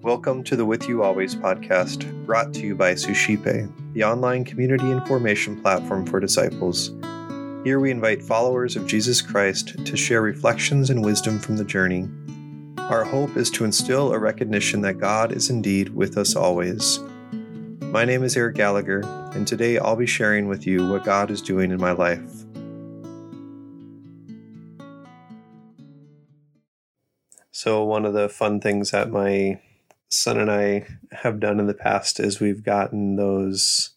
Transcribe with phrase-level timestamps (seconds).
[0.00, 4.90] Welcome to the With You Always podcast, brought to you by Suscipe, the online community
[4.90, 6.92] and formation platform for disciples.
[7.64, 12.08] Here we invite followers of Jesus Christ to share reflections and wisdom from the journey.
[12.78, 17.00] Our hope is to instill a recognition that God is indeed with us always.
[17.82, 19.02] My name is Eric Gallagher,
[19.34, 22.44] and today I'll be sharing with you what God is doing in my life.
[27.58, 29.60] So, one of the fun things that my
[30.08, 33.96] son and I have done in the past is we've gotten those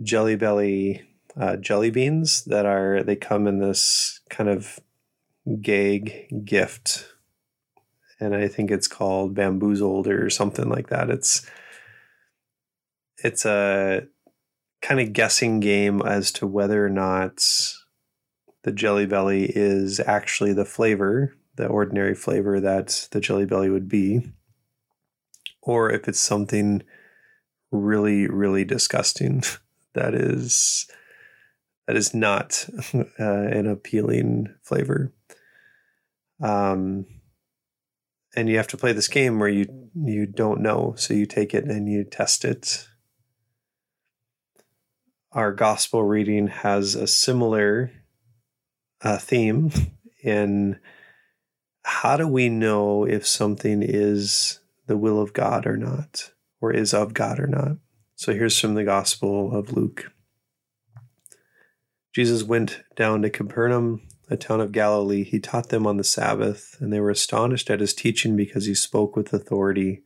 [0.00, 1.02] Jelly Belly
[1.36, 4.78] uh, jelly beans that are, they come in this kind of
[5.60, 7.04] gag gift.
[8.20, 11.10] And I think it's called bamboozled or something like that.
[11.10, 11.44] It's,
[13.24, 14.06] it's a
[14.82, 17.44] kind of guessing game as to whether or not
[18.62, 23.88] the Jelly Belly is actually the flavor, the ordinary flavor that the Jelly Belly would
[23.88, 24.32] be
[25.64, 26.82] or if it's something
[27.70, 29.42] really, really disgusting
[29.94, 30.86] that is
[31.86, 35.12] that is not uh, an appealing flavor.
[36.42, 37.06] Um,
[38.36, 41.54] and you have to play this game where you you don't know, so you take
[41.54, 42.88] it and you test it.
[45.32, 47.90] Our gospel reading has a similar
[49.02, 49.72] uh, theme
[50.22, 50.78] in
[51.84, 56.94] how do we know if something is the will of God or not, or is
[56.94, 57.76] of God or not.
[58.16, 60.12] So here's from the Gospel of Luke.
[62.14, 65.24] Jesus went down to Capernaum, a town of Galilee.
[65.24, 68.74] He taught them on the Sabbath, and they were astonished at his teaching because he
[68.74, 70.04] spoke with authority.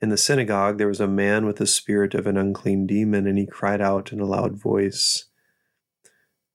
[0.00, 3.38] In the synagogue, there was a man with the spirit of an unclean demon, and
[3.38, 5.24] he cried out in a loud voice,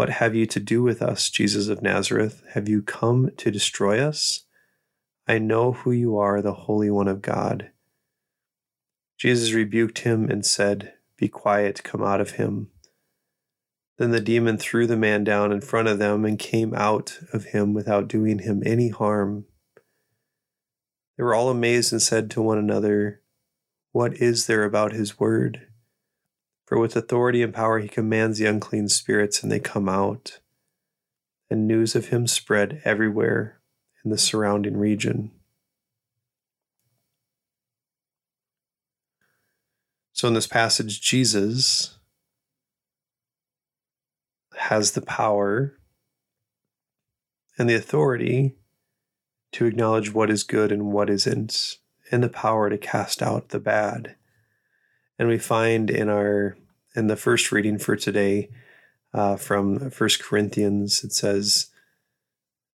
[0.00, 2.42] What have you to do with us, Jesus of Nazareth?
[2.54, 4.46] Have you come to destroy us?
[5.28, 7.70] I know who you are, the Holy One of God.
[9.18, 12.70] Jesus rebuked him and said, Be quiet, come out of him.
[13.98, 17.44] Then the demon threw the man down in front of them and came out of
[17.52, 19.44] him without doing him any harm.
[21.18, 23.20] They were all amazed and said to one another,
[23.92, 25.66] What is there about his word?
[26.70, 30.38] For with authority and power he commands the unclean spirits, and they come out.
[31.50, 33.58] And news of him spread everywhere
[34.04, 35.32] in the surrounding region.
[40.12, 41.98] So, in this passage, Jesus
[44.54, 45.76] has the power
[47.58, 48.54] and the authority
[49.50, 51.78] to acknowledge what is good and what isn't,
[52.12, 54.14] and the power to cast out the bad.
[55.20, 56.56] And we find in our
[56.96, 58.48] in the first reading for today
[59.12, 61.66] uh, from First Corinthians, it says,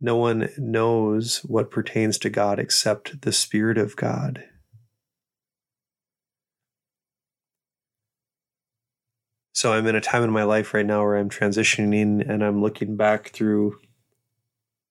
[0.00, 4.42] no one knows what pertains to God except the Spirit of God.
[9.52, 12.62] So I'm in a time in my life right now where I'm transitioning and I'm
[12.62, 13.78] looking back through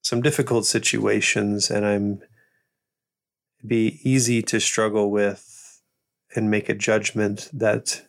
[0.03, 2.21] some difficult situations and I'm
[3.65, 5.58] be easy to struggle with
[6.35, 8.05] and make a judgment that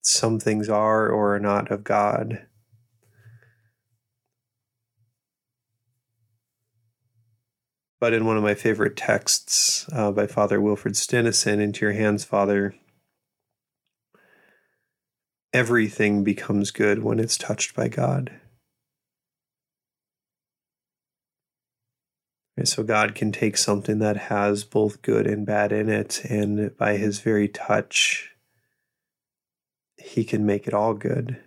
[0.00, 2.46] some things are or are not of God.
[8.02, 12.24] but in one of my favorite texts uh, by Father Wilfrid Stinissen, Into Your Hands,
[12.24, 12.74] Father,
[15.52, 18.40] everything becomes good when it's touched by God.
[22.56, 26.76] Right, so God can take something that has both good and bad in it, and
[26.76, 28.30] by his very touch,
[29.96, 31.40] he can make it all good.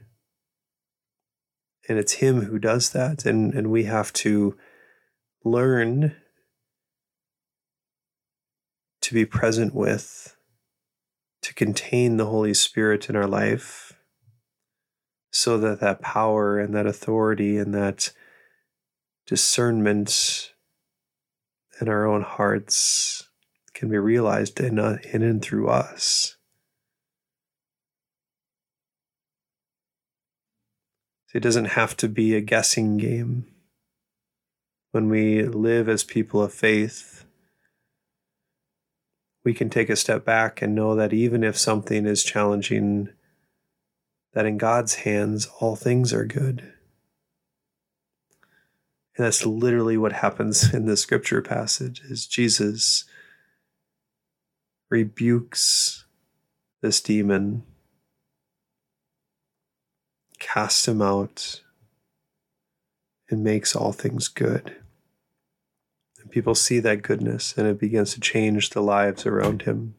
[1.88, 3.26] And it's him who does that.
[3.26, 4.58] And, and we have to
[5.44, 6.16] learn
[9.02, 10.36] to be present with,
[11.44, 13.94] to contain the Holy Spirit in our life,
[15.30, 18.12] so that that power and that authority and that
[19.28, 20.54] discernment
[21.80, 23.30] in our own hearts
[23.74, 26.38] can be realized in, uh, in and through us.
[31.34, 33.46] It doesn't have to be a guessing game.
[34.92, 37.26] When we live as people of faith,
[39.44, 43.10] we can take a step back and know that even if something is challenging,
[44.34, 46.75] that in God's hands, all things are good.
[49.18, 53.06] And that's literally what happens in the scripture passage is Jesus
[54.90, 56.06] rebukes
[56.82, 57.64] this demon,
[60.40, 61.62] casts him out,
[63.30, 64.76] and makes all things good.
[66.22, 69.96] And people see that goodness and it begins to change the lives around him.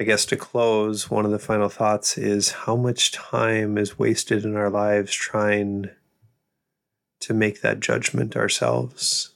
[0.00, 4.44] I guess to close, one of the final thoughts is how much time is wasted
[4.44, 5.90] in our lives trying
[7.20, 9.34] to make that judgment ourselves.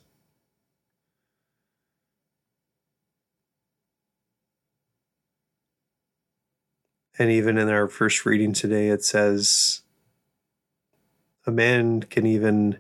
[7.19, 9.83] And even in our first reading today, it says
[11.45, 12.79] a man can even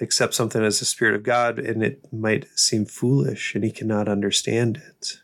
[0.00, 4.08] accept something as the Spirit of God, and it might seem foolish, and he cannot
[4.08, 5.20] understand it.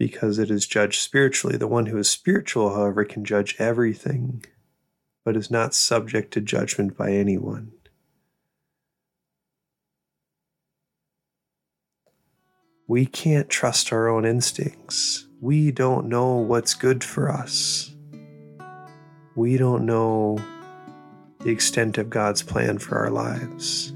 [0.00, 1.56] Because it is judged spiritually.
[1.56, 4.44] The one who is spiritual, however, can judge everything,
[5.24, 7.70] but is not subject to judgment by anyone.
[12.90, 15.28] we can't trust our own instincts.
[15.40, 17.94] We don't know what's good for us.
[19.36, 20.38] We don't know
[21.38, 23.92] the extent of God's plan for our lives.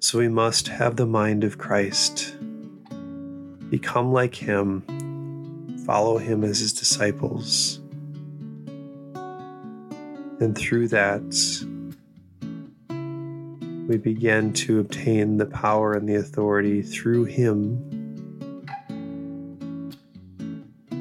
[0.00, 2.36] So we must have the mind of Christ,
[3.70, 4.82] become like Him,
[5.86, 7.80] follow Him as His disciples.
[10.40, 11.22] And through that,
[13.88, 17.90] we begin to obtain the power and the authority through Him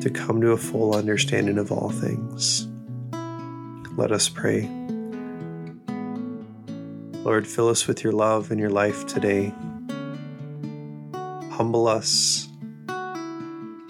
[0.02, 2.68] to come to a full understanding of all things.
[3.96, 4.70] Let us pray.
[7.24, 9.54] Lord, fill us with your love and your life today.
[11.52, 12.43] Humble us,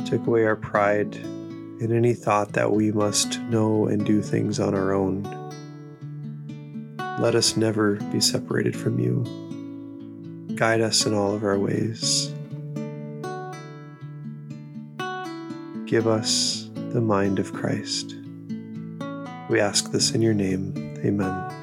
[0.06, 4.74] take away our pride and any thought that we must know and do things on
[4.74, 5.24] our own.
[7.20, 9.24] Let us never be separated from you.
[10.56, 12.34] Guide us in all of our ways.
[15.86, 18.16] Give us the mind of Christ.
[19.50, 20.74] We ask this in your name.
[21.04, 21.63] Amen.